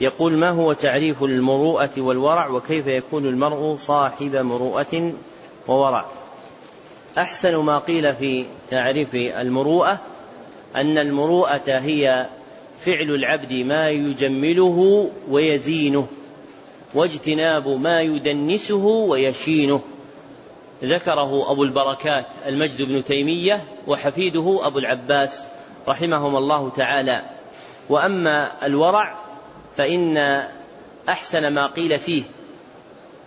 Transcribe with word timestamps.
يقول 0.00 0.38
ما 0.38 0.50
هو 0.50 0.72
تعريف 0.72 1.22
المروءة 1.22 1.90
والورع 1.98 2.48
وكيف 2.48 2.86
يكون 2.86 3.26
المرء 3.26 3.76
صاحب 3.76 4.36
مروءة 4.36 5.12
وورع؟ 5.68 6.04
أحسن 7.18 7.56
ما 7.56 7.78
قيل 7.78 8.14
في 8.14 8.44
تعريف 8.70 9.14
المروءة 9.14 10.00
أن 10.76 10.98
المروءة 10.98 11.62
هي 11.66 12.26
فعل 12.80 13.10
العبد 13.14 13.52
ما 13.52 13.90
يجمله 13.90 15.10
ويزينه 15.28 16.06
واجتناب 16.94 17.68
ما 17.68 18.00
يدنسه 18.00 18.84
ويشينه. 18.84 19.80
ذكره 20.84 21.52
أبو 21.52 21.62
البركات 21.62 22.26
المجد 22.46 22.82
بن 22.82 23.04
تيمية 23.04 23.64
وحفيده 23.86 24.66
أبو 24.66 24.78
العباس 24.78 25.46
رحمهما 25.88 26.38
الله 26.38 26.70
تعالى. 26.70 27.22
وأما 27.88 28.66
الورع 28.66 29.23
فإن 29.76 30.16
أحسن 31.08 31.48
ما 31.48 31.66
قيل 31.66 31.98
فيه 31.98 32.22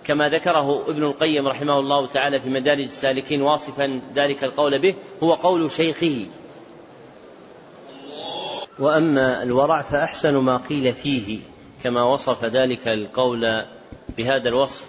كما 0.06 0.30
ذكره 0.30 0.90
ابن 0.90 1.04
القيم 1.04 1.48
رحمه 1.48 1.80
الله 1.80 2.08
تعالى 2.08 2.40
في 2.40 2.50
مدارج 2.50 2.84
السالكين 2.84 3.42
واصفا 3.42 4.02
ذلك 4.16 4.44
القول 4.44 4.82
به 4.82 4.96
هو 5.24 5.34
قول 5.34 5.72
شيخه. 5.72 6.26
وأما 8.80 9.44
الورع 9.44 9.82
فأحسن 9.82 10.38
ما 10.38 10.58
قيل 10.58 10.94
فيه 10.94 11.40
كما 11.84 12.04
وصف 12.04 12.46
ذلك 12.46 12.88
القول 12.88 13.42
بهذا 14.18 14.50
الوصف 14.50 14.86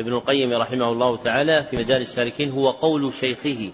ابن 0.00 0.12
القيم 0.12 0.52
رحمه 0.52 0.92
الله 0.92 1.16
تعالى 1.16 1.66
في 1.70 1.76
مدارج 1.76 2.00
السالكين 2.00 2.50
هو 2.50 2.70
قول 2.70 3.12
شيخه. 3.12 3.70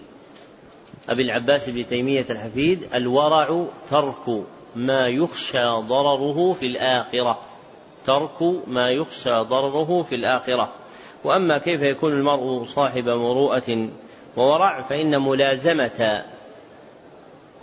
أبي 1.09 1.21
العباس 1.21 1.69
بن 1.69 1.87
تيمية 1.87 2.25
الحفيد 2.29 2.87
الورع 2.93 3.65
ترك. 3.91 4.43
ما 4.75 5.07
يخشى 5.07 5.65
ضرره 5.87 6.53
في 6.53 6.65
الآخرة. 6.65 7.39
ترك 8.05 8.41
ما 8.67 8.89
يخشى 8.89 9.33
ضرره 9.33 10.03
في 10.03 10.15
الآخرة. 10.15 10.71
وأما 11.23 11.57
كيف 11.57 11.81
يكون 11.81 12.13
المرء 12.13 12.65
صاحب 12.65 13.05
مروءة 13.09 13.89
وورع 14.37 14.81
فإن 14.81 15.21
ملازمة 15.21 16.23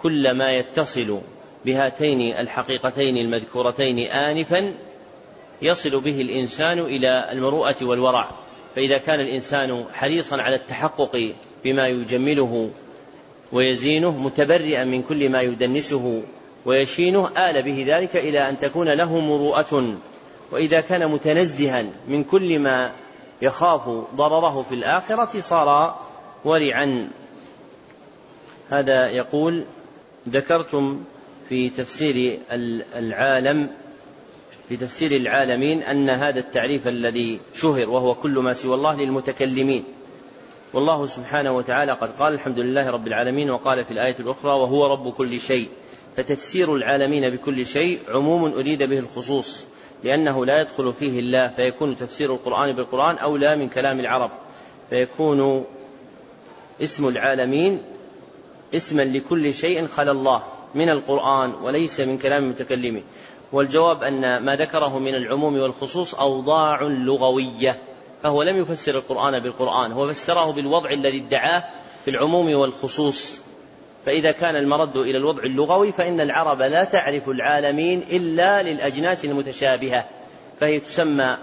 كل 0.02 0.30
ما 0.30 0.52
يتصل 0.52 1.20
بهاتين 1.64 2.20
الحقيقتين 2.20 3.16
المذكورتين 3.16 3.98
آنفا 3.98 4.74
يصل 5.62 6.00
به 6.00 6.20
الإنسان 6.20 6.78
إلى 6.78 7.32
المروءة 7.32 7.76
والورع 7.82 8.30
فإذا 8.76 8.98
كان 8.98 9.20
الإنسان 9.20 9.84
حريصا 9.92 10.36
على 10.36 10.56
التحقق 10.56 11.34
بما 11.64 11.88
يجمله 11.88 12.70
ويزينه 13.52 14.18
متبرئا 14.18 14.84
من 14.84 15.02
كل 15.02 15.28
ما 15.28 15.40
يدنسه 15.40 16.22
ويشينه 16.66 17.28
آل 17.50 17.62
به 17.62 17.84
ذلك 17.88 18.16
إلى 18.16 18.48
أن 18.48 18.58
تكون 18.58 18.88
له 18.88 19.20
مروءة. 19.20 19.94
وإذا 20.52 20.80
كان 20.80 21.10
متنزها 21.10 21.84
من 22.08 22.24
كل 22.24 22.58
ما 22.58 22.92
يخاف 23.42 23.88
ضرره 24.14 24.62
في 24.68 24.74
الآخرة 24.74 25.40
صار 25.40 25.98
ورعا. 26.44 27.08
هذا 28.70 29.08
يقول 29.08 29.64
ذكرتم 30.28 31.04
في 31.48 31.70
تفسير 31.70 32.38
العالم 32.96 33.70
في 34.68 34.76
تفسير 34.76 35.16
العالمين 35.16 35.82
أن 35.82 36.10
هذا 36.10 36.40
التعريف 36.40 36.88
الذي 36.88 37.40
شهر 37.54 37.90
وهو 37.90 38.14
كل 38.14 38.38
ما 38.38 38.54
سوى 38.54 38.74
الله 38.74 38.94
للمتكلمين. 38.94 39.84
والله 40.72 41.06
سبحانه 41.06 41.52
وتعالى 41.52 41.92
قد 41.92 42.10
قال 42.18 42.34
الحمد 42.34 42.58
لله 42.58 42.90
رب 42.90 43.06
العالمين 43.06 43.50
وقال 43.50 43.84
في 43.84 43.90
الآية 43.90 44.16
الأخرى 44.20 44.52
وهو 44.52 44.86
رب 44.86 45.12
كل 45.12 45.40
شيء. 45.40 45.68
فتفسير 46.20 46.74
العالمين 46.74 47.30
بكل 47.30 47.66
شيء 47.66 47.98
عموم 48.08 48.52
أريد 48.52 48.82
به 48.82 48.98
الخصوص 48.98 49.64
لأنه 50.04 50.46
لا 50.46 50.60
يدخل 50.60 50.92
فيه 50.92 51.20
الله 51.20 51.48
فيكون 51.48 51.96
تفسير 51.96 52.34
القرآن 52.34 52.72
بالقرآن 52.72 53.18
أولى 53.18 53.56
من 53.56 53.68
كلام 53.68 54.00
العرب. 54.00 54.30
فيكون 54.90 55.64
اسم 56.82 57.08
العالمين 57.08 57.82
اسما 58.74 59.02
لكل 59.02 59.54
شيء 59.54 59.86
خلا 59.86 60.10
الله 60.10 60.42
من 60.74 60.88
القرآن 60.88 61.54
وليس 61.62 62.00
من 62.00 62.18
كلام 62.18 62.44
المتكلمين. 62.44 63.04
والجواب 63.52 64.02
أن 64.02 64.44
ما 64.44 64.56
ذكره 64.56 64.98
من 64.98 65.14
العموم 65.14 65.58
والخصوص 65.58 66.14
أوضاع 66.14 66.82
لغوية 66.82 67.78
فهو 68.22 68.42
لم 68.42 68.56
يفسر 68.56 68.94
القرآن 68.94 69.40
بالقرآن 69.40 69.92
هو 69.92 70.08
فسره 70.08 70.52
بالوضع 70.52 70.90
الذي 70.90 71.18
ادعاه 71.18 71.64
في 72.04 72.10
العموم 72.10 72.54
والخصوص. 72.54 73.40
فإذا 74.06 74.32
كان 74.32 74.56
المرد 74.56 74.96
إلى 74.96 75.18
الوضع 75.18 75.42
اللغوي 75.42 75.92
فإن 75.92 76.20
العرب 76.20 76.62
لا 76.62 76.84
تعرف 76.84 77.28
العالمين 77.28 78.02
إلا 78.10 78.62
للأجناس 78.62 79.24
المتشابهة 79.24 80.04
فهي 80.60 80.80
تسمى 80.80 81.36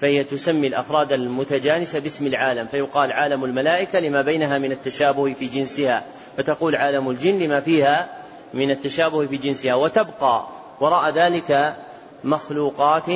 فهي 0.00 0.24
تسمي 0.24 0.66
الأفراد 0.66 1.12
المتجانسة 1.12 1.98
باسم 1.98 2.26
العالم 2.26 2.66
فيقال 2.66 3.12
عالم 3.12 3.44
الملائكة 3.44 4.00
لما 4.00 4.22
بينها 4.22 4.58
من 4.58 4.72
التشابه 4.72 5.32
في 5.32 5.46
جنسها 5.46 6.04
فتقول 6.36 6.76
عالم 6.76 7.10
الجن 7.10 7.38
لما 7.38 7.60
فيها 7.60 8.08
من 8.54 8.70
التشابه 8.70 9.26
في 9.26 9.36
جنسها 9.36 9.74
وتبقى 9.74 10.46
وراء 10.80 11.10
ذلك 11.10 11.76
مخلوقات 12.24 13.10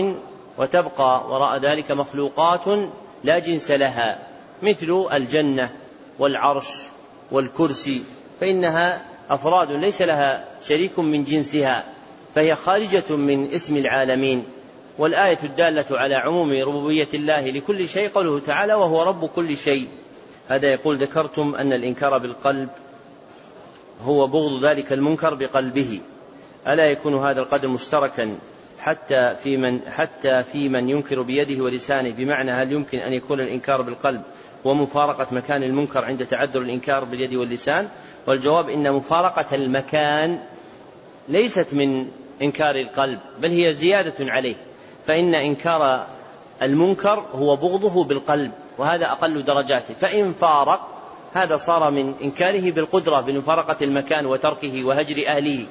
وتبقى 0.59 1.27
وراء 1.29 1.59
ذلك 1.59 1.91
مخلوقات 1.91 2.65
لا 3.25 3.39
جنس 3.39 3.71
لها 3.71 4.19
مثل 4.63 5.07
الجنة 5.13 5.71
والعرش 6.19 6.69
والكرسي 7.33 8.03
فإنها 8.41 9.05
أفراد 9.31 9.73
ليس 9.73 10.03
لها 10.03 10.45
شريك 10.69 10.99
من 10.99 11.25
جنسها 11.25 11.85
فهي 12.35 12.55
خارجة 12.55 13.17
من 13.17 13.53
اسم 13.53 13.77
العالمين. 13.77 14.45
والآية 14.99 15.39
الدالة 15.43 15.85
على 15.91 16.15
عموم 16.15 16.51
ربوبية 16.53 17.09
الله 17.15 17.51
لكل 17.51 17.89
شيء 17.89 18.09
قوله 18.09 18.41
تعالى 18.41 18.75
وهو 18.75 19.03
رب 19.03 19.27
كل 19.27 19.57
شيء 19.57 19.89
هذا 20.49 20.73
يقول 20.73 20.97
ذكرتم 20.97 21.55
أن 21.55 21.73
الإنكار 21.73 22.19
بالقلب 22.19 22.69
هو 24.05 24.27
بغض 24.27 24.65
ذلك 24.65 24.93
المنكر 24.93 25.35
بقلبه 25.35 26.01
ألا 26.69 26.91
يكون 26.91 27.15
هذا 27.15 27.41
القدر 27.41 27.69
مشتركا؟ 27.69 28.37
حتى 28.79 29.37
في 29.43 29.57
من 29.57 29.81
حتى 29.91 30.45
في 30.53 30.69
من 30.69 30.89
ينكر 30.89 31.23
بيده 31.23 31.65
ولسانه. 31.65 32.11
بمعنى 32.11 32.51
هل 32.51 32.73
يمكن 32.73 32.99
أن 32.99 33.13
يكون 33.13 33.41
الإنكار 33.41 33.83
بالقلب 33.83 34.23
ومفارقة 34.65 35.27
مكان 35.33 35.63
المنكر 35.63 36.05
عند 36.05 36.27
تعذر 36.27 36.61
الإنكار 36.61 37.05
باليد 37.05 37.35
واللسان؟ 37.35 37.89
والجواب 38.27 38.69
إن 38.69 38.93
مفارقة 38.93 39.55
المكان 39.55 40.39
ليست 41.29 41.75
من 41.75 42.09
إنكار 42.43 42.77
القلب 42.77 43.21
بل 43.39 43.51
هي 43.51 43.73
زيادة 43.73 44.15
عليه. 44.33 44.57
فإن 45.07 45.35
إنكار 45.35 46.07
المنكر 46.63 47.25
هو 47.35 47.57
بغضه 47.57 48.05
بالقلب 48.05 48.53
وهذا 48.79 49.07
أقل 49.07 49.45
درجاته. 49.45 49.95
فإن 50.01 50.33
فارق 50.33 50.95
هذا 51.35 51.57
صار 51.57 51.91
من 51.91 52.15
إنكاره 52.23 52.71
بالقدرة 52.71 53.21
بمفارقة 53.21 53.77
المكان 53.83 54.27
وتركه 54.27 54.85
وهجر 54.85 55.27
أهله. 55.29 55.67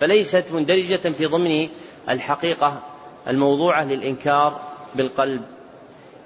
فليست 0.00 0.44
مندرجة 0.52 0.96
في 0.96 1.26
ضمن 1.26 1.68
الحقيقة 2.08 2.82
الموضوعة 3.28 3.84
للإنكار 3.84 4.60
بالقلب. 4.94 5.42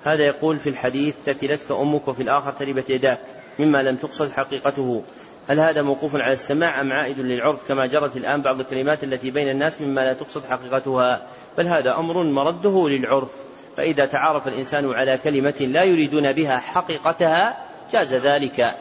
هذا 0.05 0.27
يقول 0.27 0.59
في 0.59 0.69
الحديث 0.69 1.15
تكلتك 1.27 1.71
أمك 1.71 2.09
وفي 2.09 2.23
الآخر 2.23 2.51
تربت 2.51 2.91
يداك 2.91 3.21
مما 3.59 3.83
لم 3.83 3.97
تقصد 3.97 4.33
حقيقته. 4.33 5.03
هل 5.49 5.61
هذا 5.61 5.83
موقوف 5.83 6.17
على 6.17 6.33
السماع 6.33 6.81
أم 6.81 6.93
عائد 6.93 7.19
للعرف؟ 7.19 7.69
كما 7.69 7.87
جرت 7.87 8.17
الآن 8.17 8.43
بعض 8.43 8.61
الكلمات 8.61 9.05
التي 9.05 9.31
بين 9.31 9.49
الناس 9.49 9.81
مما 9.81 10.01
لا 10.01 10.13
تقصد 10.13 10.45
حقيقتها. 10.45 11.27
بل 11.59 11.67
هذا 11.67 11.97
أمر 11.97 12.23
مرده 12.23 12.89
للعرف. 12.89 13.31
فإذا 13.77 14.07
تعارف 14.07 14.49
الإنسان 14.49 14.93
على 14.93 15.19
كلمة 15.19 15.55
لا 15.61 15.83
يريدون 15.85 16.33
بها 16.33 16.59
حقيقتها 16.59 17.59
جاز 17.93 18.15
ذلك. 18.15 18.75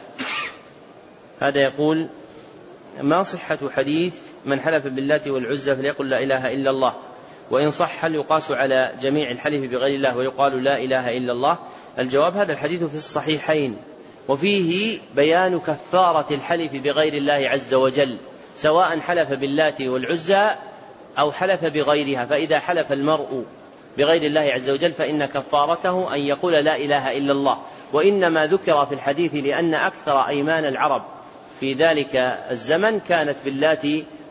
هذا 1.40 1.60
يقول 1.60 2.08
ما 3.00 3.22
صحة 3.22 3.58
حديث 3.70 4.14
من 4.46 4.60
حلف 4.60 4.86
باللات 4.86 5.28
والعزى 5.28 5.76
فليقل 5.76 6.08
لا 6.08 6.22
إله 6.22 6.52
إلا 6.52 6.70
الله. 6.70 6.94
وإن 7.50 7.70
صح 7.70 8.04
هل 8.04 8.14
يقاس 8.14 8.50
على 8.50 8.92
جميع 9.00 9.30
الحلف 9.30 9.70
بغير 9.70 9.94
الله 9.94 10.16
ويقال 10.16 10.64
لا 10.64 10.78
إله 10.78 11.16
إلا 11.16 11.32
الله. 11.32 11.58
الجواب 11.98 12.36
هذا 12.36 12.52
الحديث 12.52 12.84
في 12.84 12.96
الصحيحين. 12.96 13.76
وفيه 14.28 14.98
بيان 15.16 15.58
كفارة 15.58 16.34
الحلف 16.34 16.72
بغير 16.72 17.14
الله 17.14 17.48
عز 17.48 17.74
وجل 17.74 18.18
سواء 18.56 19.00
حلف 19.00 19.32
باللات 19.32 19.80
والعزى 19.80 20.50
أو 21.18 21.32
حلف 21.32 21.64
بغيرها. 21.64 22.26
فإذا 22.26 22.58
حلف 22.58 22.92
المرء 22.92 23.44
بغير 23.98 24.22
الله 24.22 24.40
عز 24.40 24.70
وجل 24.70 24.92
فإن 24.92 25.26
كفارته 25.26 26.14
أن 26.14 26.20
يقول 26.20 26.52
لا 26.52 26.76
إله 26.76 27.18
إلا 27.18 27.32
الله. 27.32 27.58
وإنما 27.92 28.46
ذكر 28.46 28.86
في 28.86 28.94
الحديث 28.94 29.34
لأن 29.34 29.74
أكثر 29.74 30.20
أيمان 30.20 30.64
العرب 30.64 31.02
في 31.60 31.72
ذلك 31.72 32.16
الزمن 32.50 33.00
كانت 33.00 33.36
باللات 33.44 33.82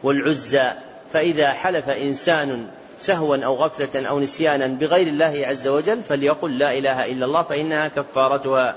والعزى 0.04 0.72
فإذا 1.14 1.52
حلف 1.52 1.90
إنسان 1.90 2.68
سهوا 3.00 3.38
أو 3.38 3.56
غفلة 3.56 4.08
أو 4.08 4.20
نسيانا 4.20 4.68
بغير 4.68 5.08
الله 5.08 5.44
عز 5.48 5.68
وجل 5.68 6.04
فليقل 6.04 6.58
لا 6.58 6.78
إله 6.78 7.06
إلا 7.06 7.26
الله 7.26 7.42
فإنها 7.42 7.88
كفارتها. 7.88 8.76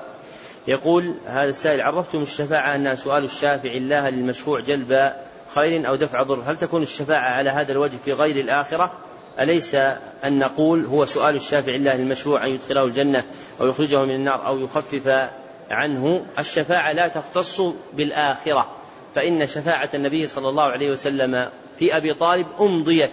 يقول 0.68 1.14
هذا 1.26 1.48
السائل 1.48 1.80
عرفتم 1.80 2.22
الشفاعة 2.22 2.74
أنها 2.74 2.94
سؤال 2.94 3.24
الشافع 3.24 3.70
الله 3.70 4.10
للمشفوع 4.10 4.60
جلب 4.60 5.12
خير 5.54 5.88
أو 5.88 5.96
دفع 5.96 6.22
ضر؟ 6.22 6.42
هل 6.46 6.56
تكون 6.56 6.82
الشفاعة 6.82 7.30
على 7.30 7.50
هذا 7.50 7.72
الوجه 7.72 7.96
في 8.04 8.12
غير 8.12 8.36
الآخرة؟ 8.36 8.92
أليس 9.40 9.74
أن 10.24 10.38
نقول 10.38 10.86
هو 10.86 11.04
سؤال 11.04 11.36
الشافع 11.36 11.74
الله 11.74 11.94
المشروع 11.94 12.46
أن 12.46 12.50
يدخله 12.50 12.84
الجنة 12.84 13.24
أو 13.60 13.66
يخرجه 13.66 14.04
من 14.04 14.14
النار 14.14 14.46
أو 14.46 14.58
يخفف 14.58 15.28
عنه؟ 15.70 16.26
الشفاعة 16.38 16.92
لا 16.92 17.08
تختص 17.08 17.60
بالآخرة. 17.92 18.68
فإن 19.16 19.46
شفاعة 19.46 19.88
النبي 19.94 20.26
صلى 20.26 20.48
الله 20.48 20.62
عليه 20.62 20.90
وسلم 20.90 21.50
في 21.78 21.96
أبي 21.96 22.14
طالب 22.14 22.46
أمضيت 22.60 23.10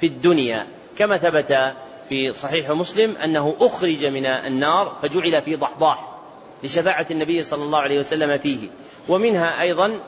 في 0.00 0.06
الدنيا 0.06 0.66
كما 0.98 1.18
ثبت 1.18 1.74
في 2.08 2.32
صحيح 2.32 2.70
مسلم 2.70 3.16
أنه 3.16 3.56
أخرج 3.60 4.04
من 4.04 4.26
النار 4.26 4.96
فجعل 5.02 5.42
في 5.42 5.56
ضحضاح 5.56 6.08
لشفاعة 6.64 7.06
النبي 7.10 7.42
صلى 7.42 7.64
الله 7.64 7.78
عليه 7.78 7.98
وسلم 7.98 8.38
فيه. 8.38 8.68
ومنها 9.08 9.62
أيضا 9.62 10.00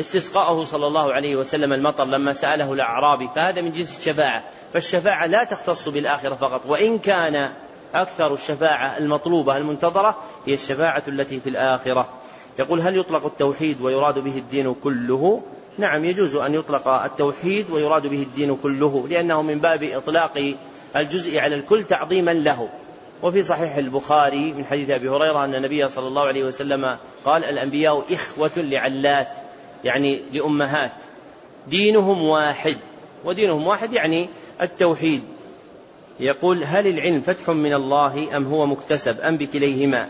استسقاءه 0.00 0.64
صلى 0.64 0.86
الله 0.86 1.12
عليه 1.12 1.36
وسلم 1.36 1.72
المطر 1.72 2.04
لما 2.04 2.32
سأله 2.32 2.72
الأعرابي 2.72 3.28
فهذا 3.34 3.60
من 3.60 3.72
جنس 3.72 3.98
الشفاعة. 3.98 4.44
فالشفاعة 4.72 5.26
لا 5.26 5.44
تختص 5.44 5.88
بالآخرة 5.88 6.34
فقط 6.34 6.62
وإن 6.66 6.98
كان 6.98 7.52
أكثر 7.94 8.34
الشفاعة 8.34 8.98
المطلوبة 8.98 9.56
المنتظرة 9.56 10.16
هي 10.46 10.54
الشفاعة 10.54 11.02
التي 11.08 11.40
في 11.40 11.48
الآخرة. 11.48 12.08
يقول 12.58 12.80
هل 12.80 12.96
يطلق 12.96 13.26
التوحيد 13.26 13.80
ويراد 13.80 14.18
به 14.18 14.38
الدين 14.38 14.74
كله؟ 14.74 15.42
نعم 15.78 16.04
يجوز 16.04 16.36
أن 16.36 16.54
يطلق 16.54 16.88
التوحيد 16.88 17.70
ويراد 17.70 18.06
به 18.06 18.22
الدين 18.22 18.56
كله 18.56 19.08
لأنه 19.08 19.42
من 19.42 19.58
باب 19.58 19.82
إطلاق 19.82 20.54
الجزء 20.96 21.38
على 21.38 21.54
الكل 21.54 21.84
تعظيما 21.84 22.30
له. 22.30 22.68
وفي 23.22 23.42
صحيح 23.42 23.76
البخاري 23.76 24.52
من 24.52 24.64
حديث 24.64 24.90
أبي 24.90 25.08
هريرة 25.08 25.44
أن 25.44 25.54
النبي 25.54 25.88
صلى 25.88 26.08
الله 26.08 26.22
عليه 26.22 26.44
وسلم 26.44 26.96
قال 27.24 27.44
الأنبياء 27.44 28.14
إخوة 28.14 28.50
لعلات 28.56 29.28
يعني 29.84 30.22
لأمهات. 30.32 30.92
دينهم 31.68 32.22
واحد 32.22 32.76
ودينهم 33.24 33.66
واحد 33.66 33.92
يعني 33.92 34.28
التوحيد. 34.60 35.22
يقول 36.20 36.64
هل 36.64 36.86
العلم 36.86 37.20
فتح 37.20 37.50
من 37.50 37.74
الله 37.74 38.36
أم 38.36 38.44
هو 38.44 38.66
مكتسب؟ 38.66 39.20
أم 39.20 39.36
بكليهما؟ 39.36 40.08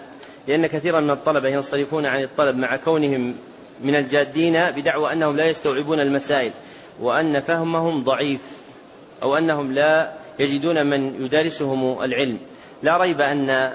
لأن 0.48 0.66
كثيرا 0.66 1.00
من 1.00 1.10
الطلبة 1.10 1.48
ينصرفون 1.48 2.06
عن 2.06 2.22
الطلب 2.22 2.56
مع 2.56 2.76
كونهم 2.76 3.36
من 3.80 3.96
الجادين 3.96 4.70
بدعوى 4.70 5.12
أنهم 5.12 5.36
لا 5.36 5.46
يستوعبون 5.46 6.00
المسائل 6.00 6.52
وأن 7.00 7.40
فهمهم 7.40 8.04
ضعيف 8.04 8.40
أو 9.22 9.36
أنهم 9.36 9.72
لا 9.72 10.12
يجدون 10.38 10.86
من 10.86 11.24
يدارسهم 11.24 12.02
العلم. 12.02 12.38
لا 12.82 12.96
ريب 12.96 13.20
أن 13.20 13.72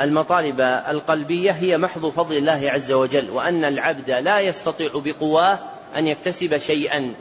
المطالب 0.00 0.60
القلبية 0.60 1.50
هي 1.50 1.78
محض 1.78 2.06
فضل 2.06 2.36
الله 2.36 2.70
عز 2.70 2.92
وجل 2.92 3.30
وأن 3.30 3.64
العبد 3.64 4.10
لا 4.10 4.40
يستطيع 4.40 4.90
بقواه 4.94 5.58
أن 5.96 6.06
يكتسب 6.06 6.56
شيئا. 6.56 7.14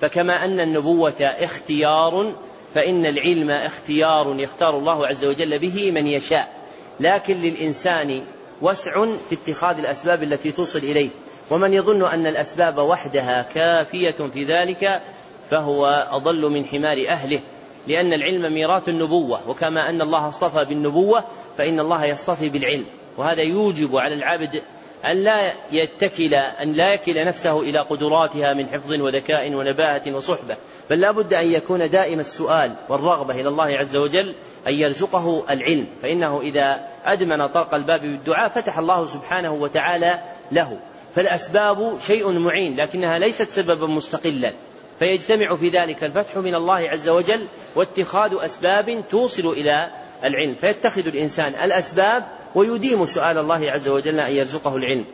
فكما 0.00 0.44
أن 0.44 0.60
النبوة 0.60 1.22
اختيار 1.22 2.34
فإن 2.74 3.06
العلم 3.06 3.50
اختيار 3.50 4.34
يختار 4.38 4.78
الله 4.78 5.06
عز 5.06 5.24
وجل 5.24 5.58
به 5.58 5.90
من 5.90 6.06
يشاء. 6.06 6.57
لكن 7.00 7.36
للإنسان 7.36 8.22
وسع 8.62 9.06
في 9.28 9.34
اتخاذ 9.34 9.78
الأسباب 9.78 10.22
التي 10.22 10.52
توصل 10.52 10.78
إليه. 10.78 11.10
ومن 11.50 11.74
يظن 11.74 12.04
أن 12.04 12.26
الأسباب 12.26 12.78
وحدها 12.78 13.42
كافية 13.54 14.28
في 14.32 14.44
ذلك 14.44 15.02
فهو 15.50 16.08
أضل 16.10 16.50
من 16.50 16.64
حمار 16.64 17.08
أهله 17.08 17.40
لأن 17.86 18.12
العلم 18.12 18.54
ميراث 18.54 18.88
النبوة 18.88 19.48
وكما 19.50 19.90
أن 19.90 20.02
الله 20.02 20.28
اصطفى 20.28 20.64
بالنبوة 20.64 21.24
فإن 21.58 21.80
الله 21.80 22.04
يصطفي 22.04 22.48
بالعلم 22.48 22.84
وهذا 23.16 23.42
يوجب 23.42 23.96
على 23.96 24.14
العبد 24.14 24.62
أن 25.04 25.24
لا 25.24 25.54
يتكل 25.72 26.34
أن 26.34 26.72
لا 26.72 26.94
يكل 26.94 27.24
نفسه 27.24 27.60
إلى 27.60 27.78
قدراتها 27.78 28.54
من 28.54 28.68
حفظ 28.68 28.92
وذكاء 28.92 29.54
ونباهة 29.54 30.14
وصحبة. 30.14 30.56
بل 30.90 31.00
لا 31.00 31.10
بد 31.10 31.34
أن 31.34 31.52
يكون 31.52 31.90
دائم 31.90 32.20
السؤال 32.20 32.74
والرغبة 32.88 33.40
إلى 33.40 33.48
الله 33.48 33.64
عز 33.64 33.96
وجل 33.96 34.34
أن 34.66 34.74
يرزقه 34.74 35.44
العلم. 35.50 35.86
فإنه 36.02 36.40
إذا 36.40 36.80
أدمن 37.04 37.46
طرق 37.46 37.74
الباب 37.74 38.00
بالدعاء 38.00 38.48
فتح 38.48 38.78
الله 38.78 39.06
سبحانه 39.06 39.52
وتعالى 39.52 40.20
له. 40.52 40.78
فالأسباب 41.14 41.98
شيء 42.06 42.32
معين 42.32 42.76
لكنها 42.76 43.18
ليست 43.18 43.50
سببا 43.50 43.86
مستقلا. 43.86 44.52
فيجتمع 44.98 45.56
في 45.56 45.68
ذلك 45.68 46.04
الفتح 46.04 46.36
من 46.36 46.54
الله 46.54 46.74
عز 46.74 47.08
وجل 47.08 47.46
واتخاذ 47.74 48.30
أسباب 48.34 49.04
توصل 49.10 49.46
إلى 49.48 49.90
العلم. 50.24 50.54
فيتخذ 50.54 51.06
الإنسان 51.06 51.54
الأسباب 51.54 52.24
ويديم 52.54 53.06
سؤال 53.06 53.38
الله 53.38 53.70
عز 53.70 53.88
وجل 53.88 54.20
أن 54.20 54.32
يرزقه 54.32 54.76
العلم. 54.76 55.04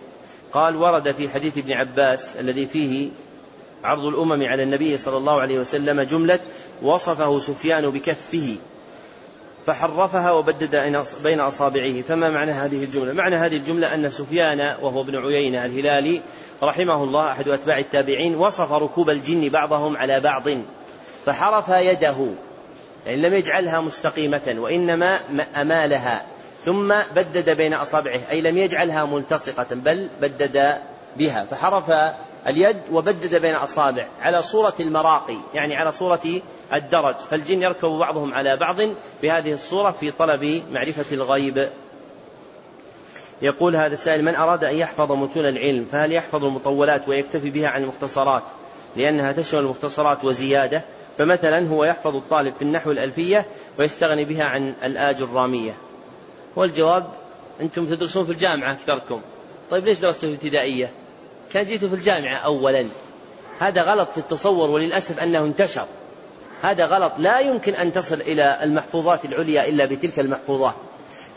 قال 0.53 0.77
ورد 0.77 1.13
في 1.13 1.29
حديث 1.29 1.59
ابن 1.59 1.73
عباس 1.73 2.37
الذي 2.37 2.67
فيه 2.67 3.11
عرض 3.85 4.05
الأمم 4.05 4.43
على 4.43 4.63
النبي 4.63 4.97
صلى 4.97 5.17
الله 5.17 5.41
عليه 5.41 5.59
وسلم 5.59 6.01
جملة 6.01 6.39
وصفه 6.83 7.39
سفيان 7.39 7.91
بكفه 7.91 8.57
فحرفها 9.67 10.33
وبدد 10.33 10.95
بين 11.23 11.41
أصابعه. 11.41 12.03
فما 12.03 12.31
معنى 12.31 12.51
هذه 12.51 12.85
الجملة؟ 12.85 13.13
معنى 13.13 13.37
هذه 13.37 13.57
الجملة 13.57 13.95
أن 13.95 14.11
سفيان 14.11 14.77
وهو 14.83 15.01
ابن 15.01 15.17
عيينة 15.17 15.65
الهلالي 15.65 16.21
رحمه 16.65 17.05
الله 17.05 17.33
أحد 17.33 17.49
أتباع 17.49 17.79
التابعين 17.79 18.37
وصف 18.37 18.73
ركوب 18.73 19.11
الجن 19.11 19.49
بعضهم 19.49 19.97
على 19.97 20.21
بعض 20.21 20.43
فحرف 21.27 21.69
يده 21.69 22.17
يعني 23.07 23.23
لم 23.23 23.35
يجعلها 23.35 23.81
مستقيمة 23.81 24.55
وإنما 24.59 25.19
أمالها 25.57 26.25
ثم 26.65 26.95
بدد 27.17 27.51
بين 27.51 27.75
أصابعه 27.75 28.21
أي 28.31 28.41
لم 28.41 28.59
يجعلها 28.59 29.05
ملتصقة 29.05 29.67
بل 29.71 30.11
بدد 30.21 30.79
بها 31.17 31.45
فحرف 31.45 32.15
اليد 32.47 32.77
وبدد 32.93 33.35
بين 33.35 33.55
أصابع 33.55 34.07
على 34.21 34.43
صورة 34.43 34.75
المراقي 34.81 35.39
يعني 35.55 35.77
على 35.77 35.93
صورة 35.93 36.41
الدرج 36.73 37.15
فالجن 37.31 37.63
يركب 37.63 37.89
بعضهم 37.89 38.35
على 38.35 38.57
بعض 38.57 38.77
بهذه 39.23 39.53
الصورة 39.53 39.91
في 39.91 40.11
طلب 40.11 40.63
معرفة 40.73 41.05
الغيب. 41.13 41.69
يقول 43.43 43.77
هذا 43.77 43.95
السائل 43.95 44.25
من 44.25 44.35
أراد 44.35 44.65
أن 44.65 44.75
يحفظ 44.75 45.13
متون 45.13 45.47
العلم 45.47 45.87
فهل 45.93 46.13
يحفظ 46.13 46.45
المطولات 46.45 47.09
ويكتفي 47.09 47.51
بها 47.51 47.69
عن 47.69 47.83
المختصرات؟ 47.83 48.43
لأنها 48.97 49.33
تشمل 49.33 49.61
المختصرات 49.61 50.25
وزيادة 50.25 50.83
فمثلا 51.19 51.69
هو 51.69 51.85
يحفظ 51.85 52.17
الطالب 52.17 52.55
في 52.55 52.63
النحو 52.63 52.91
الألفية 52.91 53.47
ويستغني 53.79 54.25
بها 54.25 54.45
عن 54.45 54.75
الآج 54.85 55.23
الرامية. 55.23 55.75
والجواب 56.57 57.07
أنتم 57.61 57.87
تدرسون 57.87 58.27
في 58.27 58.33
الجامعة 58.33 58.73
أكثركم. 58.73 59.21
طيب 59.71 59.85
ليش 59.85 59.99
درستوا 59.99 60.21
في 60.21 60.27
الابتدائية 60.27 60.91
كان 61.53 61.65
جيتوا 61.65 61.89
في 61.89 61.95
الجامعة 61.95 62.37
أولا. 62.37 62.87
هذا 63.59 63.83
غلط 63.83 64.11
في 64.11 64.19
التصور 64.19 64.71
وللأسف 64.71 65.21
أنه 65.21 65.45
انتشر. 65.45 65.87
هذا 66.63 66.87
غلط 66.87 67.13
لا 67.19 67.41
يمكن 67.41 67.75
أن 67.75 67.93
تصل 67.93 68.21
إلى 68.21 68.59
المحفوظات 68.63 69.25
العليا 69.25 69.69
إلا 69.69 69.85
بتلك 69.85 70.21
المحفوظات. 70.21 70.75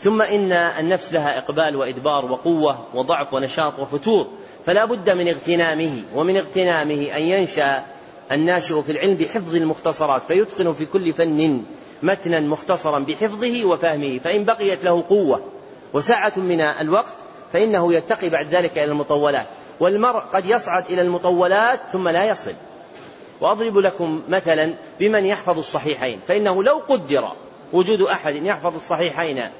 ثم 0.00 0.22
إن 0.22 0.52
النفس 0.52 1.12
لها 1.12 1.38
إقبال 1.38 1.76
وإدبار 1.76 2.24
وقوة 2.24 2.86
وضعف 2.94 3.34
ونشاط 3.34 3.78
وفتور 3.78 4.26
فلا 4.66 4.84
بد 4.84 5.10
من 5.10 5.28
اغتنامه 5.28 6.02
ومن 6.14 6.36
اغتنامه 6.36 7.16
أن 7.16 7.22
ينشأ 7.22 7.84
الناشئ 8.32 8.82
في 8.82 8.92
العلم 8.92 9.14
بحفظ 9.14 9.54
المختصرات 9.54 10.22
فيتقن 10.22 10.72
في 10.72 10.86
كل 10.86 11.12
فن 11.12 11.62
متنا 12.02 12.40
مختصرا 12.40 12.98
بحفظه 12.98 13.64
وفهمه 13.64 14.18
فإن 14.18 14.44
بقيت 14.44 14.84
له 14.84 15.04
قوة 15.08 15.42
وسعة 15.92 16.32
من 16.36 16.60
الوقت 16.60 17.14
فإنه 17.52 17.94
يتقي 17.94 18.28
بعد 18.28 18.54
ذلك 18.54 18.78
إلى 18.78 18.84
المطولات. 18.84 19.46
والمرء 19.80 20.20
قد 20.20 20.46
يصعد 20.46 20.84
إلى 20.90 21.02
المطولات 21.02 21.80
ثم 21.92 22.08
لا 22.08 22.24
يصل. 22.24 22.52
وأضرب 23.40 23.78
لكم 23.78 24.22
مثلا 24.28 24.74
بمن 25.00 25.26
يحفظ 25.26 25.58
الصحيحين 25.58 26.20
فإنه 26.28 26.62
لو 26.62 26.78
قدر 26.88 27.32
وجود 27.72 28.00
أحد 28.00 28.34
يحفظ 28.34 28.74
الصحيحين 28.74 29.50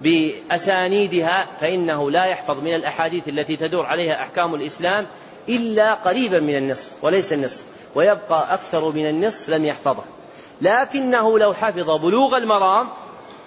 بأسانيدها 0.00 1.46
فإنه 1.60 2.10
لا 2.10 2.24
يحفظ 2.24 2.60
من 2.64 2.74
الأحاديث 2.74 3.28
التي 3.28 3.56
تدور 3.56 3.86
عليها 3.86 4.22
أحكام 4.22 4.54
الإسلام 4.54 5.06
إلا 5.48 5.94
قريبا 5.94 6.40
من 6.40 6.56
النصف 6.56 6.90
وليس 7.02 7.32
النصف 7.32 7.64
ويبقى 7.94 8.54
أكثر 8.54 8.90
من 8.92 9.08
النصف 9.08 9.48
لم 9.48 9.64
يحفظه. 9.64 10.04
لكنه 10.60 11.38
لو 11.38 11.54
حفظ 11.54 11.86
بلوغ 12.02 12.36
المرام 12.36 12.88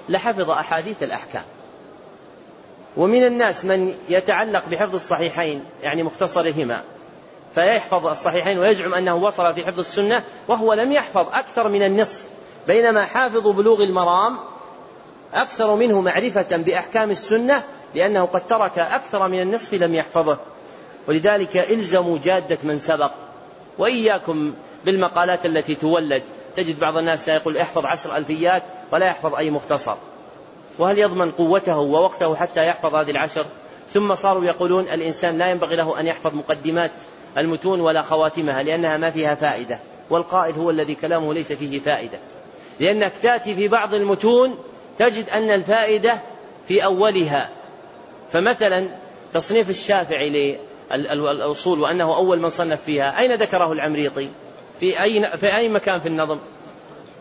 لحفظ 0.10 0.50
أحاديث 0.50 1.04
الأحكام. 1.04 1.44
ومن 2.98 3.26
الناس 3.26 3.66
من 3.66 3.96
يتعلق 4.10 4.64
بحفظ 4.72 4.96
الصحيحين 4.96 5.64
يعني 5.84 6.04
مختصرهما 6.04 6.84
فيحفظ 7.56 8.08
الصحيحين 8.08 8.60
ويزعم 8.60 8.94
أنه 8.94 9.16
وصل 9.16 9.54
في 9.54 9.66
حفظ 9.66 9.80
السنة 9.80 10.24
وهو 10.48 10.74
لم 10.74 10.92
يحفظ 10.92 11.28
أكثر 11.32 11.70
من 11.70 11.84
النصف 11.84 12.22
بينما 12.68 13.06
حافظ 13.06 13.48
بلوغ 13.48 13.84
المرام 13.84 14.40
أكثر 15.34 15.76
منه 15.76 16.02
معرفة 16.02 16.58
بأحكام 16.58 17.12
السنة 17.12 17.64
لأنه 17.96 18.26
قد 18.26 18.48
ترك 18.48 18.80
أكثر 18.80 19.28
من 19.28 19.42
النصف 19.42 19.74
لم 19.74 19.94
يحفظه. 19.94 20.38
ولذلك 21.08 21.58
إلزموا 21.58 22.18
جادة 22.24 22.58
من 22.64 22.80
سبق. 22.80 23.12
وإياكم 23.78 24.54
بالمقالات 24.86 25.46
التي 25.46 25.76
تولد. 25.76 26.24
تجد 26.58 26.80
بعض 26.80 26.98
الناس 26.98 27.28
يقول 27.28 27.58
احفظ 27.58 27.86
عشر 27.86 28.18
ألفيات 28.18 28.64
ولا 28.92 29.06
يحفظ 29.06 29.36
أي 29.36 29.50
مختصر. 29.50 29.96
وهل 30.80 31.00
يضمن 31.00 31.32
قوته 31.32 31.78
ووقته 31.78 32.36
حتى 32.36 32.68
يحفظ 32.68 32.96
هذه 32.96 33.12
العشر؟ 33.12 33.46
ثم 33.90 34.16
صاروا 34.16 34.46
يقولون 34.46 34.84
الإنسان 34.84 35.38
لا 35.38 35.52
ينبغي 35.52 35.76
له 35.76 36.00
أن 36.00 36.08
يحفظ 36.08 36.34
مقدمات 36.34 36.92
المتون 37.38 37.82
ولا 37.82 38.02
خواتمها 38.02 38.64
لأنها 38.64 38.98
ما 38.98 39.10
فيها 39.10 39.36
فائدة. 39.36 39.80
والقائل 40.10 40.56
هو 40.56 40.70
الذي 40.70 40.96
كلامه 40.96 41.34
ليس 41.34 41.52
فيه 41.52 41.80
فائدة. 41.80 42.20
لأنك 42.80 43.14
تأتي 43.22 43.56
في 43.56 43.68
بعض 43.68 43.94
المتون 43.94 44.58
تجد 45.00 45.30
أن 45.30 45.52
الفائدة 45.52 46.18
في 46.68 46.84
أولها. 46.84 47.50
فمثلا 48.32 48.90
تصنيف 49.34 49.70
الشافعي 49.70 50.58
للأصول 50.92 51.82
وأنه 51.82 52.16
أول 52.16 52.40
من 52.40 52.50
صنف 52.50 52.82
فيها 52.82 53.20
أين 53.20 53.34
ذكره 53.34 53.72
العمريطي؟ 53.72 54.30
في 54.80 55.04
أي, 55.04 55.38
في 55.38 55.56
أي 55.56 55.70
مكان 55.70 56.00
في 56.00 56.08
النظم؟ 56.08 56.40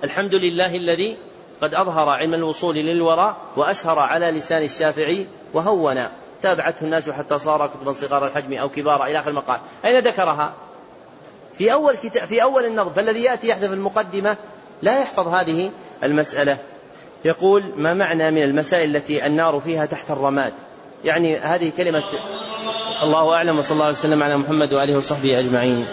الحمد 0.04 0.35
لله 0.35 0.76
الذي 0.76 1.16
قد 1.61 1.75
أظهر 1.75 2.09
علم 2.09 2.35
الوصول 2.35 2.76
للورى 2.76 3.37
وأشهر 3.57 3.99
على 3.99 4.31
لسان 4.31 4.62
الشافعي 4.62 5.26
وهون. 5.52 6.09
تابعته 6.43 6.85
الناس 6.85 7.11
حتى 7.11 7.38
صار 7.38 7.66
كتبا 7.66 7.93
صغار 7.93 8.26
الحجم 8.26 8.52
أو 8.52 8.69
كبارا 8.69 9.07
إلى 9.07 9.19
آخر 9.19 9.31
المقال. 9.31 9.61
أين 9.85 9.99
ذكرها؟ 9.99 10.54
في 11.54 11.73
أول 11.73 11.95
كتاب 11.95 12.28
في 12.28 12.43
أول 12.43 12.64
النظم 12.64 12.93
فالذي 12.93 13.23
يأتي 13.23 13.49
يحذف 13.49 13.73
المقدمة 13.73 14.37
لا 14.83 15.00
يحفظ 15.00 15.28
هذه 15.28 15.73
المسألة. 16.02 16.59
يقول 17.25 17.73
ما 17.76 17.95
معنى 17.95 18.31
من 18.31 18.43
المسائل 18.43 18.97
التي 18.97 19.26
النار 19.26 19.61
فيها 19.61 19.87
تحت 19.87 20.11
الرماد؟ 20.11 20.52
يعني 21.04 21.38
هذه 21.38 21.73
كلمة 21.76 22.04
الله 23.02 23.35
أعلم 23.35 23.59
وصلى 23.59 23.75
الله 23.75 23.90
وسلم 23.90 24.23
على 24.23 24.37
محمد 24.37 24.73
وآله 24.73 24.99
وصحبه 24.99 25.38
أجمعين. 25.38 25.87